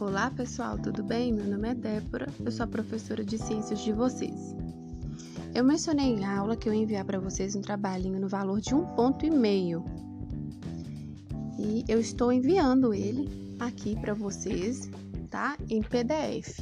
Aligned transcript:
Olá 0.00 0.30
pessoal, 0.30 0.78
tudo 0.78 1.02
bem? 1.02 1.30
Meu 1.30 1.44
nome 1.44 1.68
é 1.68 1.74
Débora, 1.74 2.26
eu 2.42 2.50
sou 2.50 2.66
professora 2.66 3.22
de 3.22 3.36
ciências 3.36 3.80
de 3.80 3.92
vocês. 3.92 4.56
Eu 5.54 5.62
mencionei 5.62 6.06
em 6.06 6.24
aula 6.24 6.56
que 6.56 6.66
eu 6.66 6.72
ia 6.72 6.82
enviar 6.82 7.04
para 7.04 7.20
vocês 7.20 7.54
um 7.54 7.60
trabalhinho 7.60 8.18
no 8.18 8.26
valor 8.26 8.62
de 8.62 8.74
um 8.74 8.86
ponto 8.96 9.26
e 9.26 9.30
meio. 9.30 9.84
E 11.58 11.84
eu 11.86 12.00
estou 12.00 12.32
enviando 12.32 12.94
ele 12.94 13.54
aqui 13.60 13.94
para 14.00 14.14
vocês, 14.14 14.90
tá? 15.28 15.58
Em 15.68 15.82
PDF. 15.82 16.58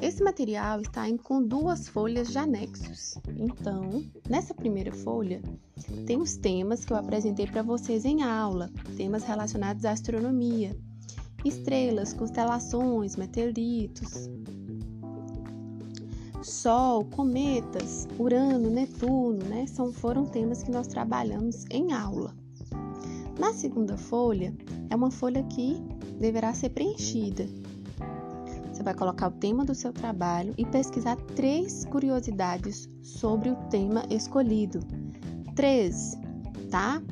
Esse 0.00 0.24
material 0.24 0.80
está 0.80 1.06
em, 1.06 1.18
com 1.18 1.46
duas 1.46 1.88
folhas 1.88 2.30
de 2.30 2.38
anexos. 2.38 3.18
Então, 3.36 4.02
nessa 4.26 4.54
primeira 4.54 4.92
folha, 4.92 5.42
tem 6.06 6.16
os 6.16 6.38
temas 6.38 6.86
que 6.86 6.92
eu 6.94 6.96
apresentei 6.96 7.46
para 7.46 7.62
vocês 7.62 8.06
em 8.06 8.22
aula, 8.22 8.70
temas 8.96 9.24
relacionados 9.24 9.84
à 9.84 9.90
astronomia 9.90 10.74
estrelas, 11.44 12.12
constelações, 12.12 13.16
meteoritos, 13.16 14.28
Sol, 16.42 17.04
cometas, 17.04 18.08
Urano, 18.18 18.70
Netuno, 18.70 19.44
né? 19.44 19.66
São, 19.66 19.92
foram 19.92 20.24
temas 20.24 20.62
que 20.62 20.70
nós 20.70 20.86
trabalhamos 20.86 21.66
em 21.70 21.92
aula. 21.92 22.34
Na 23.38 23.52
segunda 23.52 23.98
folha, 23.98 24.54
é 24.88 24.96
uma 24.96 25.10
folha 25.10 25.42
que 25.44 25.76
deverá 26.18 26.54
ser 26.54 26.70
preenchida. 26.70 27.46
Você 28.72 28.82
vai 28.82 28.94
colocar 28.94 29.28
o 29.28 29.32
tema 29.32 29.66
do 29.66 29.74
seu 29.74 29.92
trabalho 29.92 30.54
e 30.56 30.64
pesquisar 30.64 31.16
três 31.36 31.84
curiosidades 31.84 32.88
sobre 33.02 33.50
o 33.50 33.56
tema 33.68 34.04
escolhido. 34.08 34.80
Três, 35.54 36.16
tá? 36.70 37.02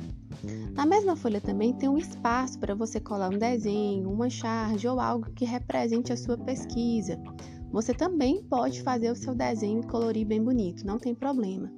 Na 0.73 0.85
mesma 0.85 1.15
folha 1.15 1.41
também 1.41 1.73
tem 1.73 1.89
um 1.89 1.97
espaço 1.97 2.57
para 2.59 2.73
você 2.73 2.99
colar 2.99 3.29
um 3.29 3.37
desenho, 3.37 4.09
uma 4.09 4.29
charge 4.29 4.87
ou 4.87 4.99
algo 4.99 5.31
que 5.31 5.45
represente 5.45 6.13
a 6.13 6.17
sua 6.17 6.37
pesquisa. 6.37 7.19
Você 7.71 7.93
também 7.93 8.41
pode 8.43 8.81
fazer 8.81 9.11
o 9.11 9.15
seu 9.15 9.35
desenho 9.35 9.81
e 9.81 9.87
colorir 9.87 10.25
bem 10.25 10.43
bonito, 10.43 10.85
não 10.85 10.97
tem 10.97 11.13
problema. 11.13 11.71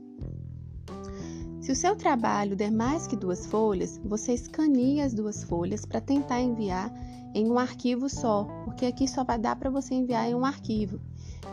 Se 1.59 1.71
o 1.71 1.75
seu 1.75 1.95
trabalho 1.95 2.55
der 2.55 2.71
mais 2.71 3.05
que 3.05 3.15
duas 3.15 3.45
folhas, 3.45 3.99
você 4.03 4.33
escaneia 4.33 5.05
as 5.05 5.13
duas 5.13 5.43
folhas 5.43 5.85
para 5.85 6.01
tentar 6.01 6.41
enviar 6.41 6.91
em 7.33 7.49
um 7.49 7.57
arquivo 7.57 8.09
só, 8.09 8.45
porque 8.65 8.85
aqui 8.85 9.07
só 9.07 9.23
vai 9.23 9.37
dar 9.37 9.55
para 9.55 9.69
você 9.69 9.93
enviar 9.93 10.27
em 10.27 10.35
um 10.35 10.45
arquivo. 10.45 10.99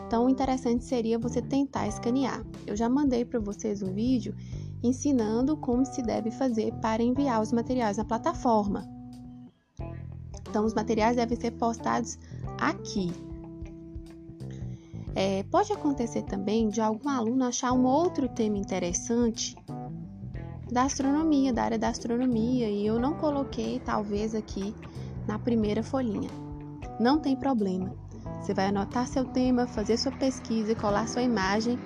Então, 0.07 0.25
o 0.25 0.29
interessante 0.29 0.83
seria 0.83 1.19
você 1.19 1.41
tentar 1.41 1.87
escanear. 1.87 2.43
Eu 2.65 2.75
já 2.75 2.89
mandei 2.89 3.23
para 3.23 3.39
vocês 3.39 3.81
um 3.81 3.93
vídeo 3.93 4.35
ensinando 4.81 5.57
como 5.57 5.85
se 5.85 6.01
deve 6.01 6.31
fazer 6.31 6.73
para 6.81 7.03
enviar 7.03 7.41
os 7.41 7.51
materiais 7.51 7.97
na 7.97 8.05
plataforma. 8.05 8.87
Então, 10.47 10.65
os 10.65 10.73
materiais 10.73 11.15
devem 11.15 11.39
ser 11.39 11.51
postados 11.51 12.17
aqui. 12.59 13.11
É, 15.15 15.43
pode 15.43 15.71
acontecer 15.73 16.23
também 16.23 16.69
de 16.69 16.81
algum 16.81 17.09
aluno 17.09 17.43
achar 17.45 17.73
um 17.73 17.85
outro 17.85 18.27
tema 18.29 18.57
interessante 18.57 19.55
da 20.71 20.83
astronomia, 20.83 21.51
da 21.51 21.63
área 21.63 21.79
da 21.79 21.89
astronomia, 21.89 22.69
e 22.69 22.85
eu 22.85 22.99
não 22.99 23.15
coloquei 23.15 23.79
talvez 23.79 24.35
aqui 24.35 24.73
na 25.27 25.37
primeira 25.37 25.83
folhinha. 25.83 26.29
Não 26.99 27.19
tem 27.19 27.35
problema. 27.35 27.93
Você 28.41 28.53
vai 28.53 28.67
anotar 28.67 29.07
seu 29.07 29.25
tema, 29.25 29.67
fazer 29.67 29.97
sua 29.97 30.11
pesquisa 30.11 30.75
colar 30.75 31.07
sua 31.07 31.21
imagem 31.21 31.77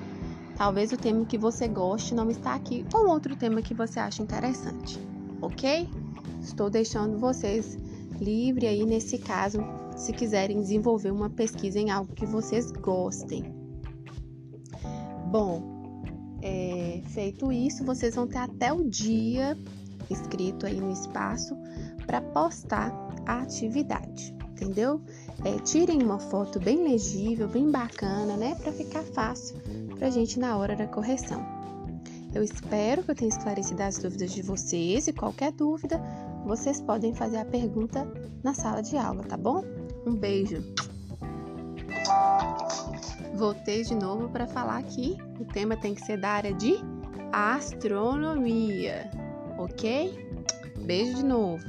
Talvez 0.56 0.92
o 0.92 0.98
tema 0.98 1.26
que 1.26 1.38
você 1.38 1.68
goste 1.68 2.14
não 2.14 2.30
está 2.30 2.54
aqui 2.54 2.86
ou 2.94 3.08
outro 3.08 3.36
tema 3.36 3.62
que 3.62 3.74
você 3.74 4.00
acha 4.00 4.22
interessante, 4.22 5.00
ok? 5.42 5.90
Estou 6.42 6.70
deixando 6.70 7.18
vocês 7.18 7.78
livre 8.20 8.68
aí 8.68 8.86
nesse 8.86 9.18
caso, 9.18 9.60
se 9.98 10.14
quiserem 10.14 10.60
desenvolver 10.60 11.12
uma 11.12 11.30
pesquisa 11.30 11.80
em 11.80 11.90
algo 11.90 12.14
que 12.14 12.26
vocês 12.26 12.72
gostem. 12.72 13.44
Bom, 15.32 15.64
é, 16.42 17.02
feito 17.08 17.52
isso, 17.52 17.84
vocês 17.84 18.16
vão 18.16 18.28
ter 18.28 18.38
até 18.38 18.72
o 18.72 18.88
dia 18.88 19.58
escrito 20.10 20.66
aí 20.66 20.80
no 20.80 20.92
espaço 20.92 21.56
para 22.06 22.22
postar 22.22 22.92
a 23.26 23.40
atividade, 23.42 24.36
entendeu? 24.64 25.02
É, 25.44 25.60
tirem 25.60 26.02
uma 26.02 26.20
foto 26.20 26.60
bem 26.60 26.84
legível, 26.84 27.48
bem 27.48 27.70
bacana, 27.70 28.38
né, 28.38 28.56
para 28.56 28.72
ficar 28.72 29.04
fácil 29.04 29.58
para 29.98 30.08
a 30.08 30.12
gente 30.12 30.40
na 30.40 30.58
hora 30.58 30.76
da 30.76 30.88
correção. 30.88 31.46
Eu 32.34 32.42
espero 32.42 33.04
que 33.04 33.12
eu 33.12 33.16
tenha 33.16 33.30
esclarecido 33.30 33.84
as 33.84 33.98
dúvidas 33.98 34.32
de 34.32 34.42
vocês 34.42 35.08
e 35.08 35.14
qualquer 35.14 35.52
dúvida, 35.52 36.02
vocês 36.46 36.82
podem 36.82 37.14
fazer 37.14 37.38
a 37.38 37.46
pergunta 37.46 38.08
na 38.44 38.54
sala 38.54 38.82
de 38.82 38.98
aula, 38.98 39.24
tá 39.24 39.38
bom? 39.38 39.64
Um 40.06 40.16
beijo! 40.16 40.64
Voltei 43.36 43.84
de 43.84 43.94
novo 43.96 44.30
para 44.30 44.48
falar 44.48 44.82
que 44.84 45.18
o 45.40 45.46
tema 45.46 45.76
tem 45.78 45.94
que 45.94 46.06
ser 46.06 46.18
da 46.18 46.30
área 46.30 46.54
de 46.54 46.76
astronomia, 47.32 49.12
ok? 49.58 50.28
Beijo 50.86 51.18
de 51.18 51.26
novo! 51.26 51.64